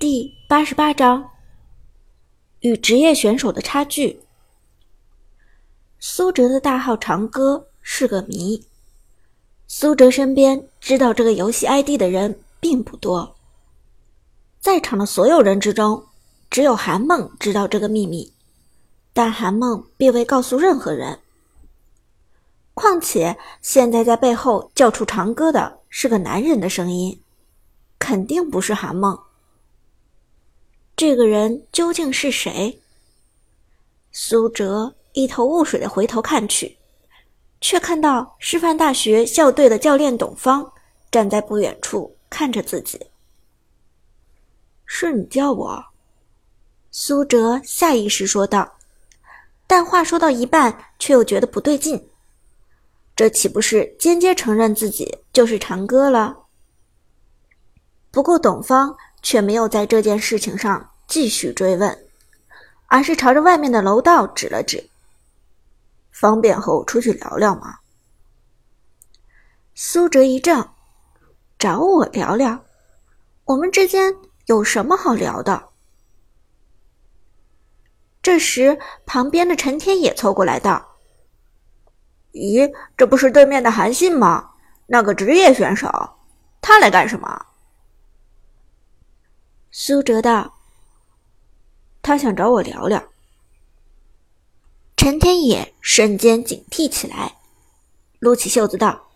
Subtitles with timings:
[0.00, 1.28] 第八十八章
[2.60, 4.20] 与职业选手的差距。
[5.98, 8.64] 苏哲的大号长歌是个谜。
[9.66, 13.34] 苏哲身边知道这个游戏 ID 的人并不多，
[14.60, 16.04] 在场的所有人之中，
[16.48, 18.32] 只有韩梦知道这个秘密，
[19.12, 21.18] 但韩梦并未告诉任何人。
[22.72, 27.20] 况且现在在背后叫出长歌的是个男人的声音，
[27.98, 29.18] 肯定不是韩梦。
[30.98, 32.80] 这个人究竟是谁？
[34.10, 36.76] 苏哲一头雾水的回头看去，
[37.60, 40.72] 却看到师范大学校队的教练董芳
[41.08, 43.00] 站在不远处看着自己。
[44.86, 45.84] 是你叫我？
[46.90, 48.78] 苏哲下意识说道，
[49.68, 52.08] 但话说到一半，却又觉得不对劲。
[53.14, 56.38] 这岂不是间接承认自己就是长歌了？
[58.10, 58.98] 不过董芳。
[59.22, 62.06] 却没有在这件事情上继续追问，
[62.86, 64.88] 而是朝着外面的楼道指了指
[66.12, 67.78] ：“方便和我出去聊聊吗？”
[69.74, 70.70] 苏哲一怔
[71.58, 72.64] ：“找我聊聊？
[73.44, 74.14] 我们之间
[74.46, 75.68] 有什么好聊的？”
[78.20, 80.96] 这时，旁边的陈天野凑过来道
[82.32, 84.50] ：“咦，这不是对面的韩信吗？
[84.86, 85.88] 那个职业选手，
[86.60, 87.46] 他来干什么？”
[89.70, 90.54] 苏哲道
[92.00, 93.02] ：“他想找我聊聊。”
[94.96, 97.36] 陈天野瞬间警惕起来，
[98.18, 99.08] 撸起袖子道：“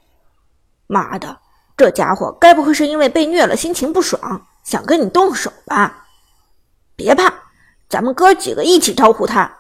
[0.87, 1.41] 妈的，
[1.77, 6.07] 这家伙该不会是因为被虐了，心情不爽，想跟你动手吧？
[6.95, 7.33] 别怕，
[7.89, 9.59] 咱们哥几个一起招呼他。”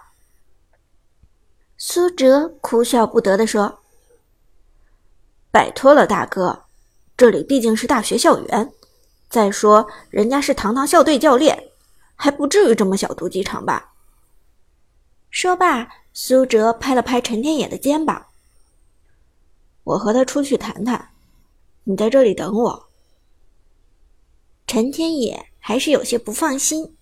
[1.78, 3.80] 苏哲哭笑不得的说
[5.50, 6.66] ：“拜托了，大哥，
[7.16, 8.72] 这里毕竟是大学校园。”
[9.32, 11.70] 再说，人家是堂堂校队教练，
[12.16, 13.94] 还不至于这么小肚鸡肠吧？
[15.30, 18.26] 说罢，苏哲拍了拍陈天野的肩膀
[19.84, 21.08] ：“我和他出去谈谈，
[21.84, 22.88] 你在这里等我。”
[24.68, 26.94] 陈天野还是有些不放心：“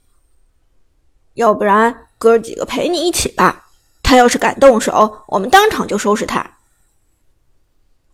[1.34, 3.66] 要不然哥几个陪你一起吧？
[4.04, 6.58] 他要是敢动手，我们当场就收拾他。”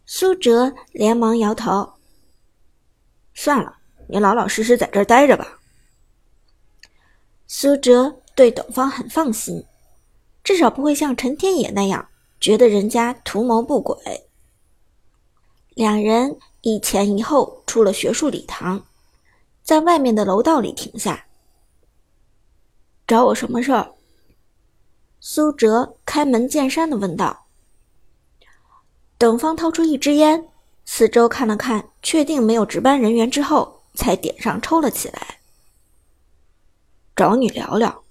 [0.07, 1.93] 苏哲连忙摇头
[3.37, 3.75] ：“算了。”
[4.09, 5.59] 你老老实实在这儿待着吧。
[7.47, 9.65] 苏哲对董芳很放心，
[10.43, 12.09] 至少不会像陈天野那样
[12.41, 14.29] 觉得人家图谋不轨。
[15.71, 18.85] 两人一前一后出了学术礼堂，
[19.63, 21.27] 在外面的楼道里停下。
[23.07, 23.93] 找我什么事儿？
[25.21, 27.47] 苏哲开门见山的问道。
[29.19, 30.49] 董芳掏出一支烟，
[30.85, 33.76] 四周看了看，确定没有值班人员之后。
[33.97, 35.41] 才点上抽了起来。
[37.17, 38.05] 找你聊聊，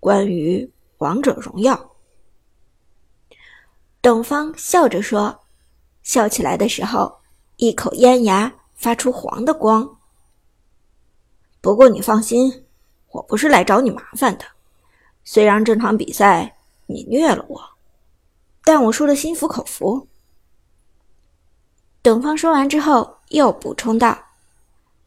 [0.00, 1.92] 关于王者荣耀。
[4.02, 5.44] 董芳笑着说，
[6.02, 7.20] 笑起来的时候，
[7.56, 9.98] 一口烟牙发出黄的光。
[11.60, 12.66] 不过你放心，
[13.12, 14.44] 我不是来找你麻烦的。
[15.22, 17.62] 虽然这场比赛你虐了我，
[18.62, 20.08] 但我输的心服口服。
[22.02, 24.23] 董芳说完之后，又补充道。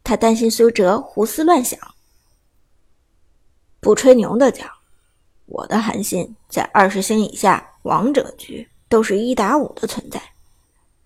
[0.08, 1.78] 他担心苏哲胡思乱想。
[3.82, 4.72] 不吹牛的讲，
[5.48, 10.22] 我的韩信在二十星以下王者局都是一打五的存在，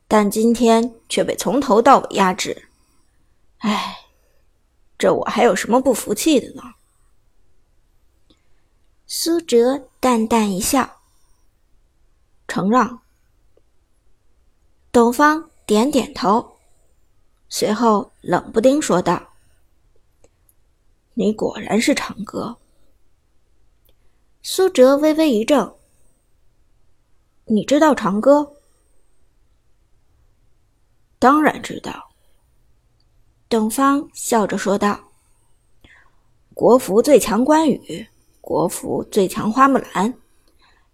[0.08, 2.70] 但今天却被从头到尾压制。
[3.58, 4.06] 唉，
[5.00, 6.62] 这我还有什么不服气的呢？
[9.08, 11.00] 苏哲淡淡一笑，
[12.48, 13.02] 承让。
[14.92, 16.51] 董芳点点头。
[17.54, 19.22] 随后冷不丁说道
[21.14, 22.56] ：“你果然是长歌。”
[24.42, 25.76] 苏哲微微一怔
[27.46, 28.54] ：“你知道长歌
[31.20, 32.12] ？”“当然知道。”
[33.50, 34.98] 董芳笑着说道
[36.56, 38.08] ：“国服最强关羽，
[38.40, 40.14] 国服最强花木兰，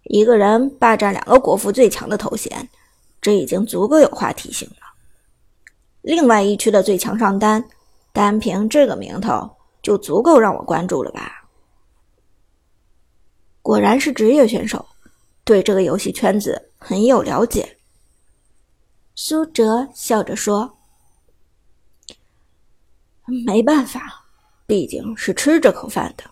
[0.02, 2.68] 一个人霸占两个国服最强的头衔，
[3.20, 4.86] 这已经足够有话题性了。”
[6.08, 7.62] 另外一区的最强上单，
[8.14, 11.46] 单凭这个名头就足够让我关注了吧？
[13.60, 14.86] 果然是职业选手，
[15.44, 17.76] 对这个游戏圈子很有了解。
[19.14, 20.78] 苏哲笑着说
[23.44, 24.24] ：“没办法，
[24.66, 26.24] 毕竟是吃这口饭的。”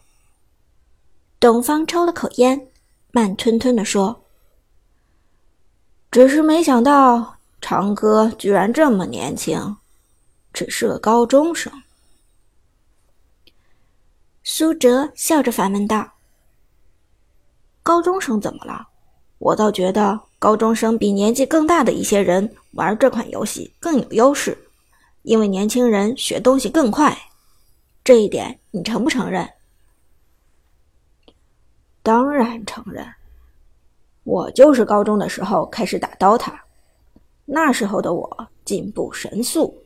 [1.38, 2.69] 董芳抽了口烟，
[3.12, 4.25] 慢吞吞的说
[6.11, 9.76] ：“只是没想到。”长歌居然这么年轻，
[10.53, 11.73] 只是个高中生。
[14.44, 16.12] 苏哲笑着反问道
[17.82, 18.88] ：“高中生怎么了？
[19.38, 24.56] 我倒觉得高中生比年纪更大的一些人玩这款游戏更有优势，
[25.23, 27.19] 因为年轻人学东西更快。
[28.05, 29.49] 这一点你承不承认
[32.05, 33.05] ？”“当然承认。
[34.23, 36.52] 我就是高中的时候开始打 DOTA，
[37.46, 39.82] 那时候的我进步神速，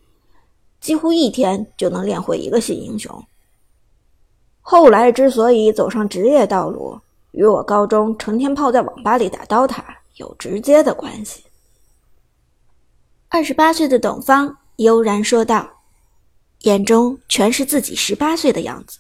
[0.81, 3.25] 几乎一天就能练会一个新英雄。”
[4.63, 7.01] 后来之所以走上职业道路，
[7.33, 9.83] 与我高中成天泡在网吧里打 DOTA
[10.17, 11.45] 有直接的关系。
[13.29, 15.69] 二十八岁的董方悠然说道，
[16.61, 18.99] 眼中全是自己十八岁的样子。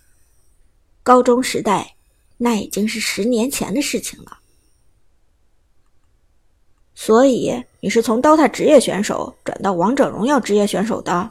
[1.02, 1.94] 高中时代，
[2.36, 4.39] 那已经是十年前的事情了。
[6.94, 11.30] 所以你是从 DOTA 职业选手转到王者荣耀职业选手的？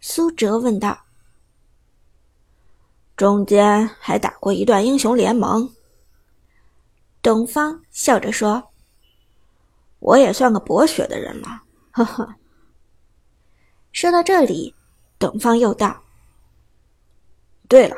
[0.00, 0.98] 苏哲问道。
[3.14, 5.70] 中间还打过一段英雄联盟。
[7.20, 8.70] 董方笑着说
[10.00, 11.62] ：“我也算个博学的人了。
[11.92, 12.34] ”呵呵。
[13.92, 14.74] 说到这里，
[15.18, 16.02] 董方又道
[17.68, 17.96] ：“对了，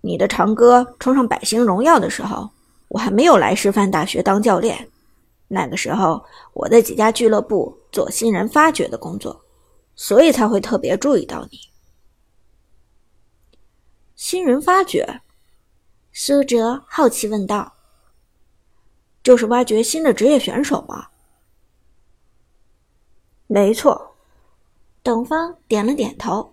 [0.00, 2.48] 你的长歌冲上百星荣耀的时候，
[2.88, 4.88] 我还没有来师范大学当教练。
[5.48, 9.44] 那个时候，我在几家俱乐部做新人发掘的工作，
[9.96, 11.58] 所以才会特别注意到你。”
[14.14, 15.22] 新人发掘，
[16.12, 17.72] 苏哲好奇问道
[19.22, 21.08] ：“就是挖掘新的职业选手吗
[23.46, 24.16] ？”“没错。”
[25.04, 26.52] 董方点了点头，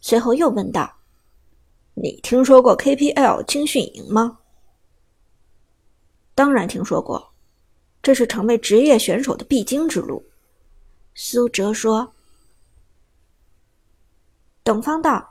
[0.00, 0.92] 随后又问道
[1.94, 4.38] ：“你听说过 KPL 青训营吗
[6.34, 7.31] ？”“当然听说过，
[8.02, 10.24] 这是成为职业选手的必经之路。”
[11.14, 12.12] 苏哲说。
[14.64, 15.30] 董方道。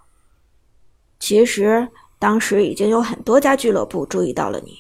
[1.20, 1.88] 其实
[2.18, 4.76] 当时已经有很多家俱乐部注意到了你，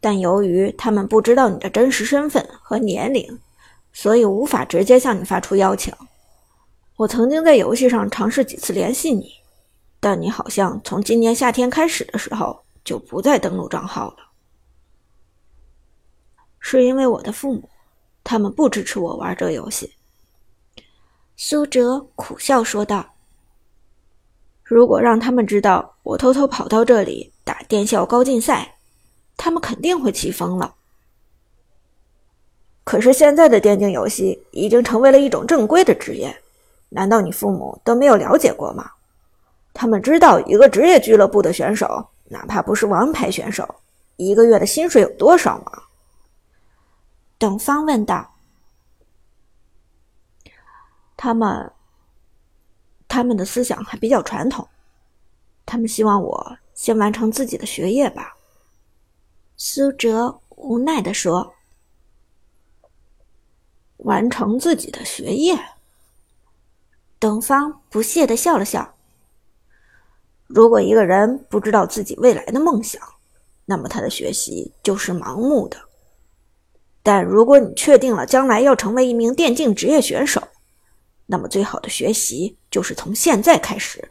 [0.00, 3.38] 但由于他们不知道你的真实身份和年龄，
[3.92, 5.94] 所以无法直接向你发出邀请。
[6.96, 9.34] 我曾经在游戏上尝试几次联系你，
[10.00, 14.29] 但你好像从今年夏天开始的时候就不再登录账号了。
[16.60, 17.68] 是因为我的父母，
[18.22, 19.92] 他们不支持我玩这游戏。
[21.36, 23.14] 苏哲苦笑说道。
[24.62, 28.76] 如果让他们知道我偷偷跑到这里打电校高竞赛，
[29.36, 30.76] 他们肯定会气疯了。
[32.84, 36.36] 可是现在的电竞游戏已经成为了一种正规的职业，
[36.88, 38.88] 难道你父母都没有了解过吗？
[39.72, 43.68] 他们知道一个职业俱乐部的选手，哪怕不是王牌选手，
[44.16, 45.82] 一个月的薪水有多少吗？
[47.40, 48.36] 等方问道。
[51.16, 51.72] 他们。
[53.12, 54.68] 他们的思想还比较传统，
[55.66, 58.36] 他们希望我先完成自己的学业吧。”
[59.58, 61.52] 苏哲无奈的说。
[63.98, 65.58] “完成自己的学业？”
[67.18, 68.94] 等方不屑的笑了笑。
[70.46, 73.02] “如果一个人不知道自己未来的梦想，
[73.64, 75.89] 那么他的学习就是盲目的。
[77.12, 80.40] 但如果你确定了将来要成为一名电竞职业选手，
[81.26, 84.08] 那么，最好的学习就是从现在开始，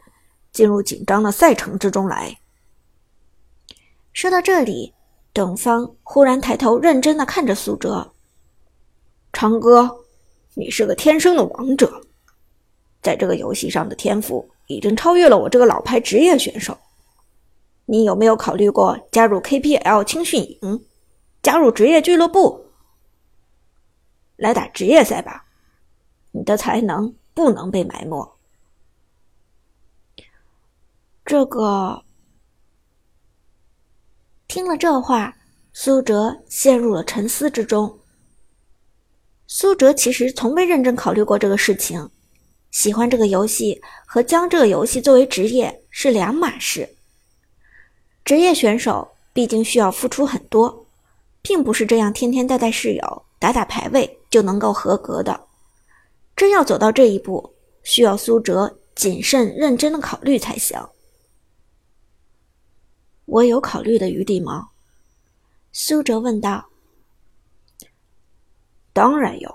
[0.52, 2.38] 进入紧张的赛程之中来。
[4.12, 4.92] 说到这里，
[5.32, 8.12] 董方忽然抬头，认真的看着苏哲
[9.32, 9.90] ：“长哥，
[10.52, 12.02] 你是个天生的王者，
[13.00, 16.76] 在这个游戏上的天赋已经超越了我这个老牌职业选手。
[17.86, 20.84] 你有没有考虑过加入 KPL 青训营，
[21.42, 22.66] 加入职业俱乐部，
[24.40, 25.44] 来打职业赛吧？”
[26.32, 28.36] 你的才能不能被埋没。
[31.24, 32.04] 这个
[34.48, 35.36] 听了这话，
[35.72, 38.00] 苏哲陷入了沉思之中。
[39.46, 42.10] 苏哲其实从未认真考虑过这个事情。
[42.70, 46.96] 喜欢这个游戏和将这个游戏作为职业是两码事。
[48.24, 50.86] 职业选手毕竟需要付出很多，
[51.42, 55.48] 并不是这样天天带带室友、打打排位就能够合格的。
[56.36, 60.80] 真要走到这一步，需要苏哲谨慎认真的考虑才行。
[63.24, 64.68] 我有考虑的余地吗？
[65.72, 66.66] 苏哲问道。
[68.92, 69.54] 当然有，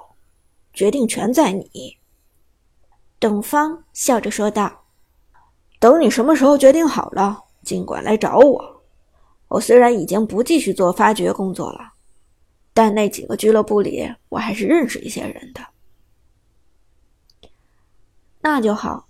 [0.73, 1.97] 决定权在你。
[3.19, 4.81] 董方笑着说道。
[5.79, 8.83] 等你什么时候决定好了，尽管来找我。
[9.49, 11.94] 我虽然已经不继续做发掘工作了，
[12.75, 15.65] 但那几个俱乐部里，我还是认识一些人的。
[18.41, 19.07] 那就好，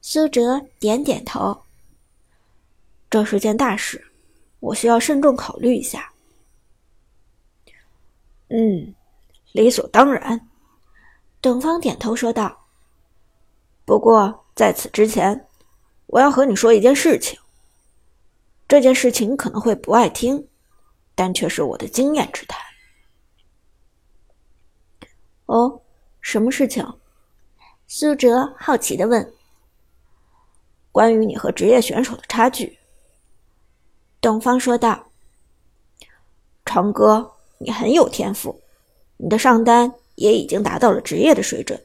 [0.00, 1.64] 苏哲点点头。
[3.10, 4.10] 这是件大事，
[4.58, 6.14] 我需要慎重考虑一下。
[8.48, 8.94] 嗯，
[9.52, 10.48] 理所当然。
[11.42, 12.64] 董方点头说道。
[13.84, 15.46] 不过在此之前，
[16.06, 17.38] 我要和你说一件事情。
[18.66, 20.48] 这件事情可能会不爱听，
[21.14, 22.61] 但却是我的经验之谈。
[25.52, 25.82] 哦，
[26.22, 26.82] 什么事情？
[27.86, 29.34] 苏哲好奇的问。
[30.90, 32.78] 关于你和职业选手的差距，
[34.18, 35.08] 董方说道
[36.64, 38.62] ：“长哥，你很有天赋，
[39.18, 41.78] 你的上单也已经达到了职业的水准。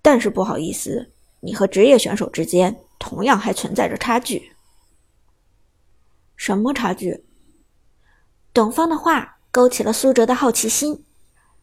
[0.00, 4.50] 但是不好意思，你和职业选手之间同样还存在着差距。
[6.34, 7.26] 什么差距？”
[8.54, 11.04] 董方的话勾起了苏哲的好奇心，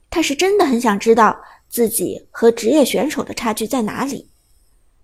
[0.09, 4.29] 他是真的很想知道自己和职业选手的差距在哪里。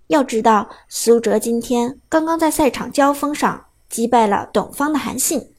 [0.07, 5.53] 要知道，苏哲今天刚刚在赛场交锋上击败了董方的韩信，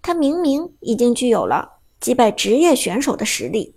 [0.00, 3.74] 他明明已经具有了击败职业选手的实力。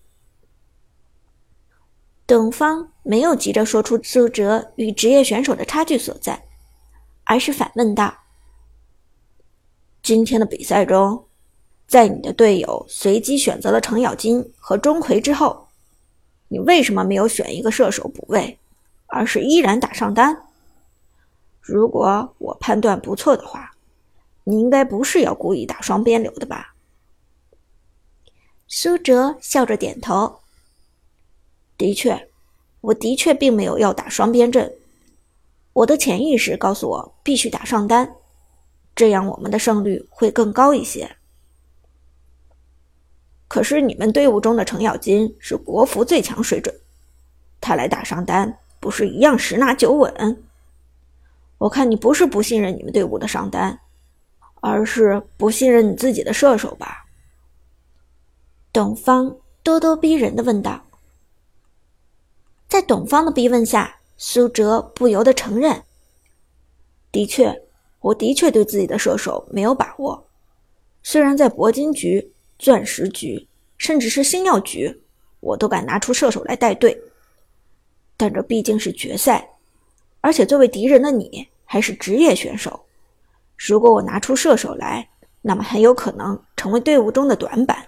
[2.28, 6.46] 董方没有急着说出苏哲与职业选手的差距所在，
[7.24, 8.14] 而是反问道
[10.02, 11.26] ：“今天的比赛中，
[11.92, 15.68] 在你的队友随机选择了程咬金和钟馗之后，
[16.48, 18.58] 你为什么没有选一个射手补位？”
[19.14, 20.44] 而是依然打上单。
[21.60, 23.76] 如果我判断不错的话，
[24.46, 26.76] 你应该不是要故意打双边流的吧？
[28.70, 30.40] 苏哲笑着点头。
[31.78, 32.30] 的确，
[32.80, 34.74] 我的确并没有要打双边阵。
[35.74, 38.16] 我的潜意识告诉我必须打上单，
[38.96, 41.18] 这样我们的胜率会更高一些。
[43.52, 46.74] 可是你们队伍中的程咬金是国服最强水准，
[47.60, 48.60] 他来打上单。
[48.80, 50.42] 不是一样十拿九稳？
[51.58, 53.82] 我看你不是不信任你们队伍的上单，
[54.62, 57.08] 而是不信任你自己的射手吧？
[58.72, 60.86] 董方咄咄逼人的问道。
[62.70, 65.84] 在董方的逼问下，苏哲不由得承认
[67.12, 67.64] ：“的确，
[68.00, 70.26] 我的确对自己的射手没有把握。
[71.04, 72.31] 虽然在铂金局、
[72.62, 73.48] 钻石局，
[73.80, 75.02] 甚至是星耀局，
[75.40, 76.96] 我都敢拿出射手来带队。”
[78.16, 79.50] 但这毕竟是决赛，
[80.22, 82.86] 而且作为敌人的你还是职业选手。
[83.58, 85.10] 如果我拿出射手来，
[85.42, 87.84] 那么很有可能成为队伍中的短板。